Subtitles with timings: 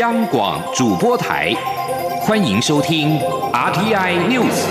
[0.00, 1.52] 央广主播台，
[2.22, 3.18] 欢迎收听
[3.52, 4.64] RTI News。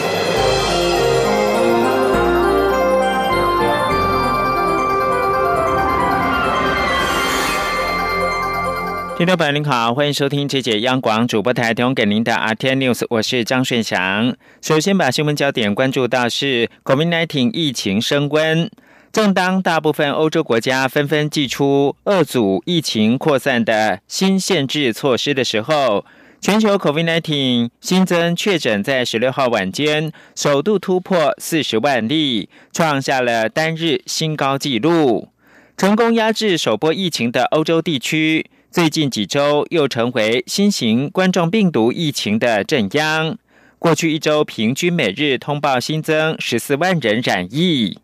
[9.15, 14.35] 听众朋友您好，欢迎收听这节央广主播台提供给您的 RTI News，我是张顺祥。
[14.59, 18.71] 首先把新闻焦点关注到是 COVID-19 疫情升温。
[19.11, 26.05] 正当大部分欧洲国家纷纷祭出遏阻疫情扩散的新限制措施的时候，
[26.39, 35.27] 全球 COVID-19 新增确诊在十六号晚间首度突破四十万例，创下了单日新高纪录，
[35.75, 43.37] 成功压制首波疫情的欧洲地区，最近几周又成为新型冠状病毒疫情的镇央。
[43.77, 47.99] 过去一周平均每日通报新增十四万人染疫。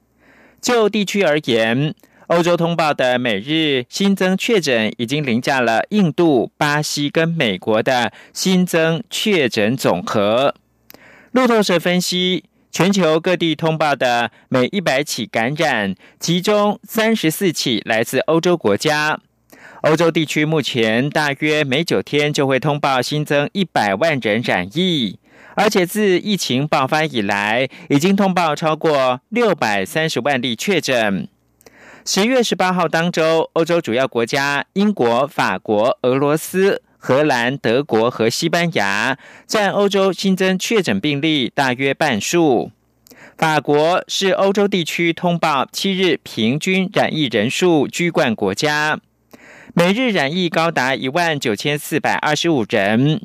[0.68, 1.96] 就地区而言，
[2.28, 10.54] 欧洲通报的每日新增确诊已经凌驾了印度、巴西跟美国的新增确诊总和。
[11.32, 19.22] 路透社分析，全球各地通报的每一百起感染，其中三十四起来自欧洲国家。
[19.84, 25.18] 欧洲地区目前大约每九天就会通报新增一百万人染疫。
[25.58, 31.28] 而且自疫情爆发以来，已经通报超过六百三十万例确诊。
[32.06, 42.72] 十月十八号当周，欧洲主要国家英国、法国、俄罗斯、荷兰、德国和西班牙占欧洲新增确诊病例大约半数。
[43.36, 49.00] 法国是欧洲地区通报七日平均染疫人数居冠国家，
[49.74, 53.22] 每日染疫高达一万九千四百二十五人。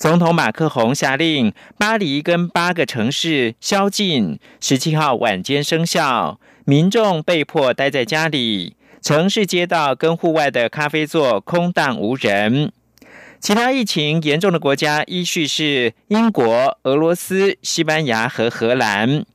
[0.00, 12.72] 总统马克宏下令，巴黎跟八个城市宵禁，十七号晚间生效，民众被迫待在家里，城市街道跟户外的咖啡座空荡无人。
[13.40, 19.26] 其他疫情严重的国家依序是英国、俄罗斯、西班牙和荷兰。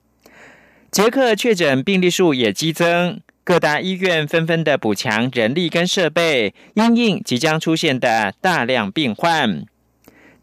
[0.89, 9.67] 捷克确诊病例数也激增，各大医院纷纷的补强人力跟设备，因应即将出现的大量病患。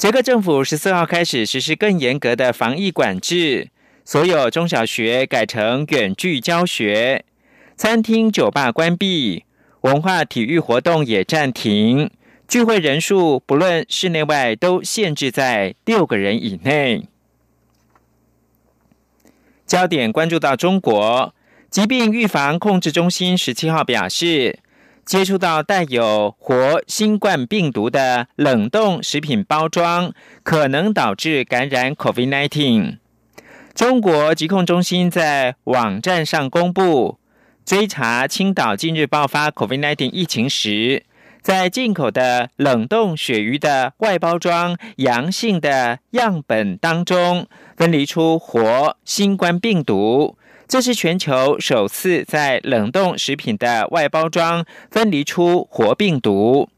[0.02, 3.68] 捷克政府十四号开始实施更严格的防疫管制，
[4.04, 7.24] 所有中小学改成远距教学，
[7.76, 9.44] 餐厅、酒吧关闭，
[9.82, 12.10] 文化体育活动也暂停，
[12.48, 17.06] 聚会人数不论室内外都限制在六个人以内。
[19.64, 21.32] 焦点关注到中国
[21.70, 24.58] 疾病预防控制中心十七号表示。
[25.04, 32.98] 接触到带有活新冠病毒的冷冻食品包装，可能导致感染 COVID-19。
[33.74, 37.18] 中国疾控中心在网站上公布，
[37.64, 41.04] 追查青岛近日爆发 COVID-19 疫情时，
[41.42, 47.46] 在进口的冷冻鳕鱼的外包装阳性的样本当中，
[47.76, 50.36] 分离出活新冠病毒。
[50.72, 56.70] 这是全球首次在冷冻食品的外包装分离出活病毒。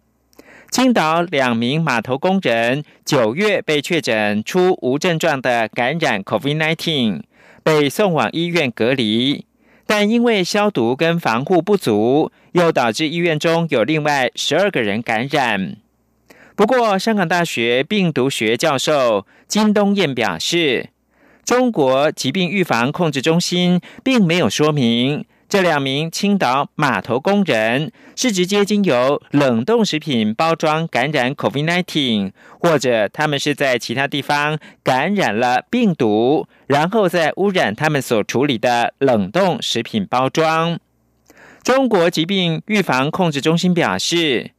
[0.69, 7.22] 青岛两名码头工人九月被确诊出无症状的感染 COVID-19，
[7.62, 9.47] 被送往医院隔离，
[9.87, 15.77] 但因为消毒跟防护不足，又导致医院中有另外十二个人感染。
[16.56, 20.88] 不过，香港大学病毒学教授金东彦表示。
[21.44, 40.81] 中国疾病预防控制中心并没有说明这两名青岛码头工人是直接经由冷冻食品包装感染 COVID-19，或者他们是在其他地方感染了病毒，然后再污染他们所处理的冷冻食品包装。
[41.62, 44.53] 中国疾病预防控制中心表示。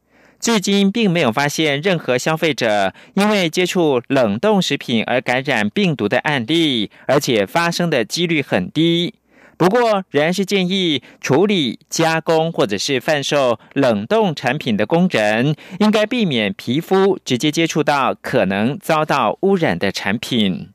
[0.46, 9.14] 至今并没有发现任何消费者因为接触冷冻食品而感染病毒的案例，而且发生的几率很低。
[9.56, 20.68] 不过，仍然是建议处理、加工或者是贩售冷冻产品的工人，应该避免皮肤直接接触到可能遭到污染的产品。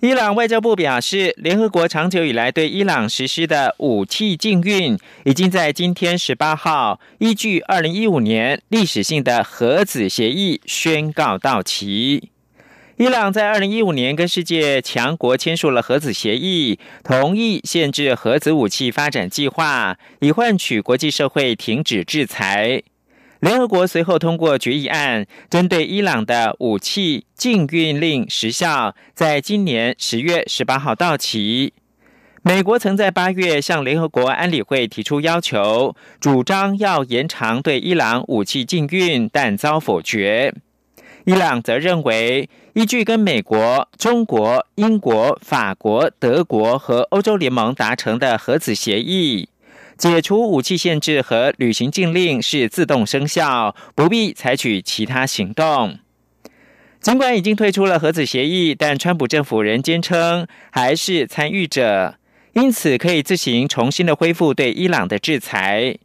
[0.00, 12.30] 伊朗外交部表示，联合国长久以来对伊朗实施的武器禁运，已经在今天十八号依据二零一五年历史性的核子协议宣告到期。
[12.96, 22.82] 伊朗在二零一五年跟世界强国签署了核子协议，同意限制核子武器发展计划，以换取国际社会停止制裁。
[23.40, 31.72] 联合国随后通过决议案，针对伊朗的武器禁运令时效在今年十月十八号到期。
[32.42, 40.54] 美国曾在八月向联合国安理会提出要求，主张要延长对伊朗武器禁运，但遭否决。
[41.24, 49.48] 伊朗则认为，依据跟美国、中国、英国、法国、德国和欧洲联盟达成的核子协议，
[50.00, 55.98] 解除武器限制和旅行禁令是自动生效，不必采取其他行动。
[57.02, 62.14] 尽管已经退出了核子协议，但川普政府仍坚称还是参与者，
[62.54, 65.98] 因此可以自行重新的恢复对伊朗的制裁。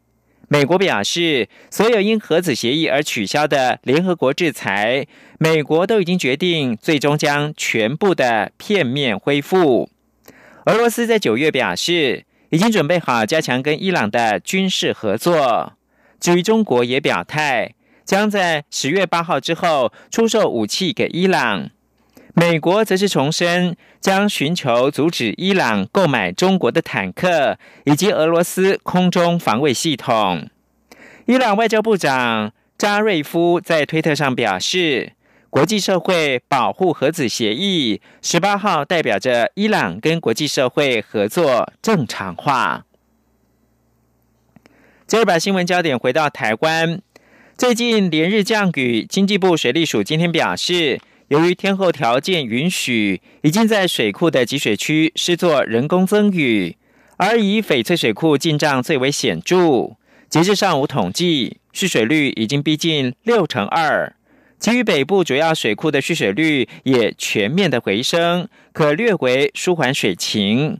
[0.49, 5.07] 美国表示，所有因核子协议而取消的联合国制裁，
[5.39, 9.89] 美国都已经决定最终将全部的片面恢复。
[10.65, 15.73] 俄罗斯在九月表示，已经准备好加强跟伊朗的军事合作。
[16.19, 21.69] 至于中国，也表态将在十月八号之后出售武器给伊朗。
[22.33, 30.49] 美国则是重申，将寻求阻止伊朗购买中国的坦克以及俄罗斯空中防卫系统。
[31.27, 35.13] 伊朗外交部长扎瑞夫在推特上表示，
[35.55, 42.85] 国际社会保护核子协议十八号代表着伊朗跟国际社会合作正常化。
[45.07, 47.01] 接着把新闻焦点回到台湾，
[47.57, 50.99] 最近连日降雨，经济部水利署今天表示。
[51.29, 56.75] 由于天候条件允许，已经在水库的集水区施作人工增雨，
[57.15, 59.95] 而以翡翠水库进账最为显著。
[60.29, 64.15] 截至上午统计，蓄水率已经逼近六成二，
[64.59, 70.79] 其余北部主要水库的蓄水率也全面的回升，可略为舒缓水情。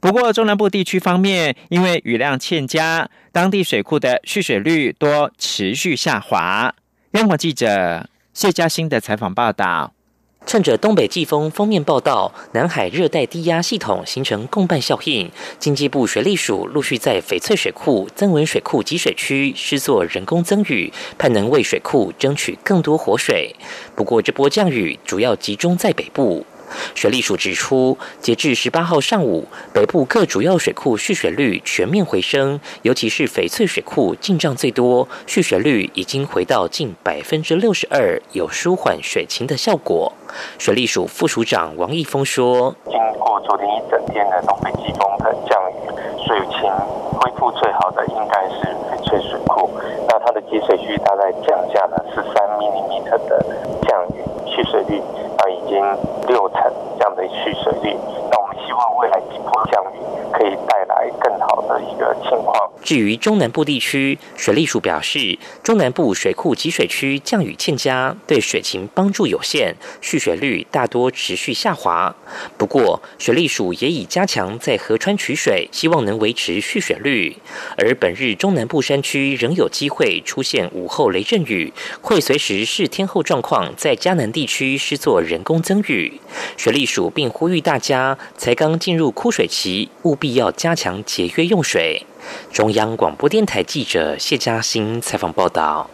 [0.00, 6.74] 不过中南部地区方面，因为雨量欠佳，当地水库的蓄水率多持续下滑。
[7.12, 8.08] 央广记者。
[8.34, 9.92] 谢嘉欣的采访报道：
[10.48, 23.54] 趁着东北季风封面报道，南海热带低压系统形成共伴效应，经济部水利署陆续在翡翠水库、增文水库集水区施作人工增雨，盼能为水库争取更多活水。
[23.94, 26.46] 不过，这波降雨主要集中在北部。
[26.94, 40.12] 水利署指出，截至十八号上午，北部各主要水库蓄水率全面回升，尤其是翡翠水库进账最多，蓄水率已经回到近百分之六十二，有舒缓水情的效果。
[40.58, 45.74] 水利署副署长王义峰说：“经过昨天一整天的东北季风的降雨，
[46.26, 46.70] 水情
[47.18, 49.70] 恢复最好的应该是翡翠水库，
[50.06, 53.46] 那它的集水区大概降下了十三毫米的
[53.82, 55.00] 降雨，蓄水率。”
[55.38, 55.78] 啊，已经
[56.26, 56.37] 六
[56.98, 57.96] 这样的蓄水率，
[58.30, 59.96] 那我们希望未来几波降雨
[60.32, 62.54] 可以带来来更好的一个情况。
[62.82, 72.14] 至于中南部地区，水利署表示，中南部水库集水区降雨欠佳，对水情帮助有限，蓄水率大多持续下滑。
[72.56, 77.36] 不过，水利署也已加强在河川取水，希望能维持蓄水率。
[77.76, 86.20] 而本日中南部山区仍有机会出现午后雷阵雨，会随时视天候状况在嘉南地区施作人工增雨。
[86.56, 92.04] 水利署并呼吁大家，才刚进入枯水期，务必要加强节约用水。
[92.52, 95.90] 中央广播电台记者谢嘉欣采访报道：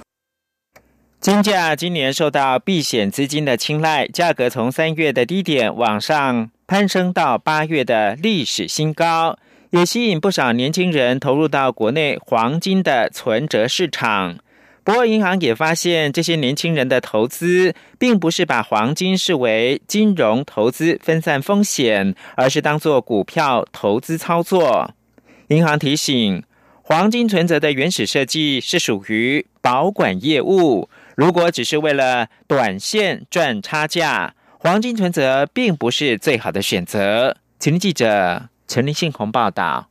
[1.20, 9.38] 金价今年受到避险资金的青睐，价格从三月的低点往上攀升到八月的历史新高，
[9.70, 14.36] 也吸引不少年轻人投入到国内黄金的存折市场。
[14.82, 24.94] 不过，银行也发现，这些年轻人的投资并不是把黄金视为金融投资分散风险，而是当做股票投资操作。
[25.48, 26.43] 银行提醒，
[26.82, 30.89] 黄金存折的原始设计是属于保管业务。
[31.17, 37.36] 如果只是为了短线赚差价，黄金存折并不是最好的选择。
[37.58, 39.89] 请记者陈立信宏报道。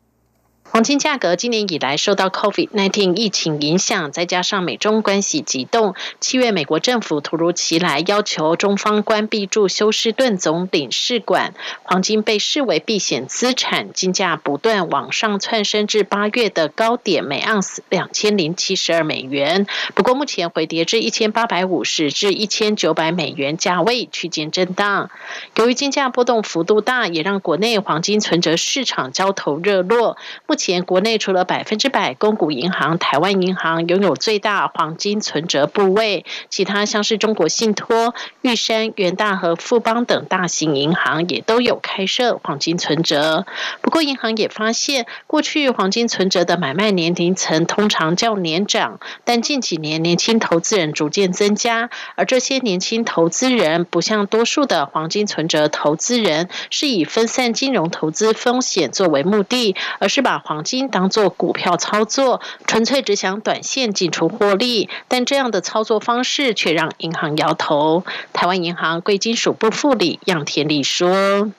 [0.73, 11.53] 黄金价格今年以来受到 COVID-19 疫情影响，再加上美中关系急动，七月美国政府突如其来要求中方关闭驻休斯顿总领事馆，
[11.83, 19.67] 黄金被视为避险资产，金价不断往上窜升至八月的高点，每盎司两千零七十二美元。
[19.93, 25.11] 不过目前回跌至一千八百五十至一千九百美元价位区间震荡。
[25.55, 30.17] 由于金价波动幅度大，也让国内黄金存折市场交投热络。
[30.47, 43.45] 目前前国内除了百分之百公股银行台湾银行拥有最大黄金存折部位，其他像是中国信托、玉山、元大和富邦等大型银行也都有开设黄金存折。
[43.81, 64.87] 不过，银行也发现，过去黄金存折的买卖年龄层通常较年长，但近几年年轻投资人逐渐增加，而这些年轻投资人不像多数的黄金存折投资人是以分散金融投资风险作为目的，而是把黄黄金当作股票操作，纯粹只想短线进出获利。
[65.07, 68.03] 但这样的操作方式却让银行摇头。
[68.33, 71.51] 台湾银行贵金属部副理杨天利说。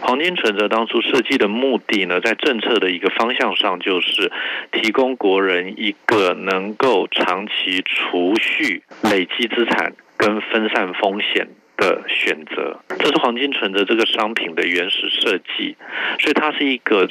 [0.00, 4.32] 黄金存折当初设计的目的呢，在政策的一个方向上，就是
[4.72, 11.48] 提供国人一个能够长期储蓄、累积资产跟分散风险。
[11.82, 15.76] 的选择，这是黄金存折这个商品的原始设计，
[16.20, 17.08] 所以它是一个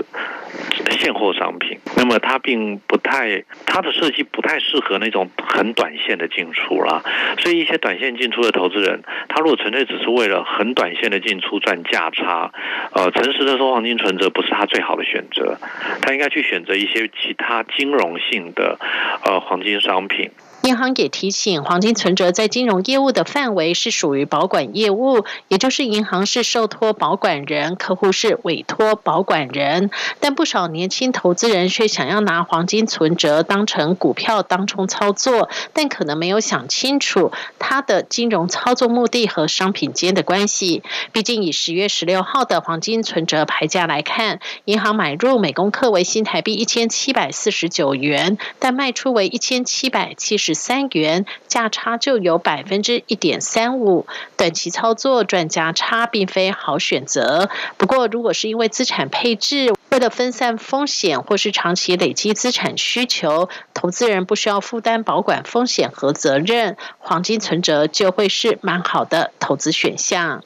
[0.91, 1.77] 现货商品。
[1.97, 7.03] 那么它并不太，它的设计不太适合那种很短线的进出啦。
[7.39, 12.53] 所以一些短线进出的投资人，他如果纯粹只是为了很短线的进出赚价差，
[12.93, 15.57] 呃，诚实的说，黄金存折不是他最好的选择，
[16.01, 18.79] 他应该去选择一些其他金融性的
[19.25, 20.31] 呃黄金商品。
[20.63, 29.89] 银行也提醒，黄金存折在金融业务的范围是属于保管业务，也就是银行是受托保管人，客户是委托保管人。
[30.19, 40.83] 但不少年轻投资人却想要拿黄金存折当成股票当冲操作，但可能没有想清楚它的金融操作目的和商品间的关系。
[41.11, 50.50] 毕竟以十月十六号的黄金存折牌价来看，银行买入每公克为新台币一千七百四十九元，但卖出为一千七百七十。
[50.53, 54.05] 三元价差就有百分之一点三五，
[54.37, 57.49] 短期操作赚价差并非好选择。
[57.77, 70.43] 不过，如果是因为资产配置，为了分散风险或是长期累积资产需求，投资人不需要负担保管风险和责任，黄金存折就会是蛮好的投资选项。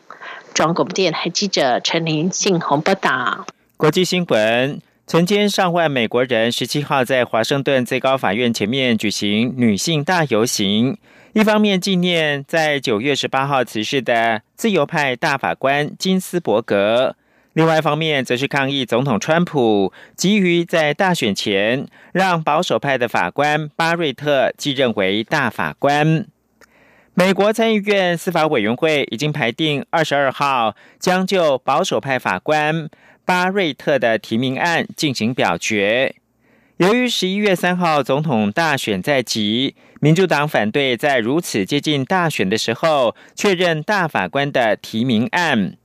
[0.53, 3.45] 中央广电台记者陈琳信鸿报道。
[3.77, 4.94] 国际新闻。
[5.07, 10.97] 成千上万美国人十七号在华盛顿最高法院前面举行女性大游行，
[11.33, 17.15] 一方面纪念在九月十八号辞世的自由派大法官金斯伯格，
[17.53, 26.25] 另外一方面则是抗议总统川普急于在大选前让保守派的法官巴瑞特继任为大法官。
[27.13, 32.89] 美国参议院司法委员会已经排定二十二号将就保守派法官。
[33.25, 36.15] 巴瑞特的提名案进行表决。
[36.77, 45.77] 由于十一月三号总统大选在即，民主党反对在如此接近大选的时候确认大法官的提名案。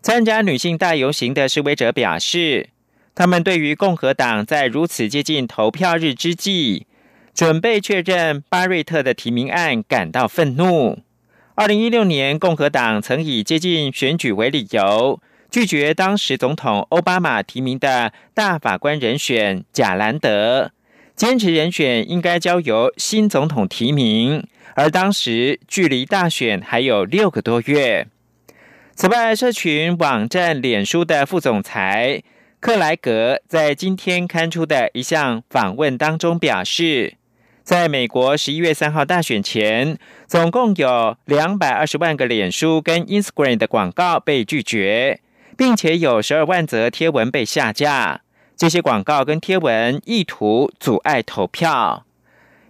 [0.00, 2.68] 参加女性大游行的示威者表示，
[3.14, 6.86] 他们对于共和党在如此接近投票日之际
[7.34, 11.00] 准备确认巴瑞特的提名案感到愤怒。
[11.54, 15.20] 二零一六年，共和党曾以接近选举为理由。
[15.50, 20.72] 拒绝当时总统奥巴马提名的大法官人选贾兰德，
[21.16, 28.06] 坚持人选应该交由新总统提名，而当时距离大选还有六个多月。
[28.94, 32.22] 此外，社群网站脸书的副总裁
[32.60, 37.14] 克莱格在今天刊出的一项访问当中表示，
[37.62, 45.20] 在美国十一月三号大选前，总共有两百二十万个脸书跟 Instagram 的广告被拒绝。
[45.58, 48.20] 并且有十二万则贴文被下架，
[48.56, 52.04] 这些广告跟贴文意图阻碍投票。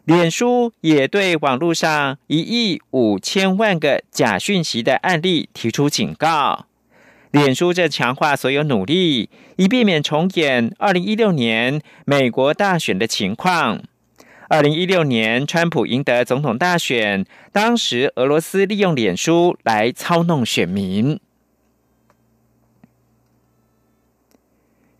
[0.06, 6.64] 脸书也对网络上一亿五千万个假讯息的案例提出警告。
[7.30, 13.82] 脸书正强化所有努力，以避免重演二零一六年美国大选的情况。
[14.48, 21.20] 二零一六年，川普赢得总统大选，当时俄罗斯利用脸书来操弄选民。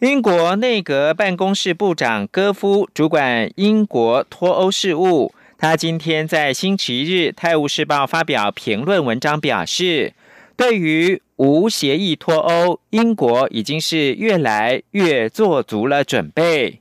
[0.00, 5.34] 英国内阁办公室部长戈夫主管英国脱欧事务。
[5.58, 10.12] 他今天在星期日《泰晤士报》发表评论文章，表示，
[10.56, 16.78] 对于无协议脱欧，英国已经是越来越做足了准备。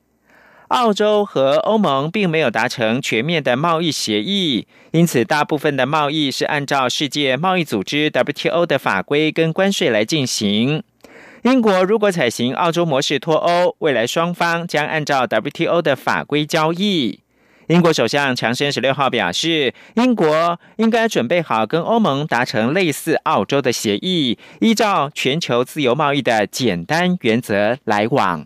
[0.68, 10.84] 澳洲和欧盟并没有达成全面的贸易协议，因此大部分的贸易是按照世界贸易组织 WTO 的法规跟关税来进行。
[11.48, 17.22] 英国如果采行澳洲模式脱欧，未来双方将按照 WTO 的法规交易。
[17.68, 28.46] 英国首相强生十六号表示，英国应该准备好跟欧盟达成类似澳洲的协议，依照全球自由贸易的简单原则来往。